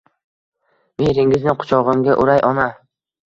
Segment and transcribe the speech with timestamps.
[1.03, 2.65] Mehringizni quchogimga uray ona